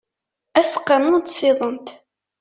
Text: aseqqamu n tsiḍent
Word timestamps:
aseqqamu 0.59 1.15
n 1.19 1.23
tsiḍent 1.23 1.87